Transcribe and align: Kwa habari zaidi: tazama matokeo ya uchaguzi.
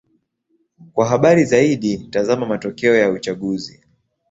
Kwa 0.93 1.05
habari 1.07 1.45
zaidi: 1.45 1.97
tazama 1.97 2.45
matokeo 2.45 2.95
ya 2.95 3.09
uchaguzi. 3.09 3.83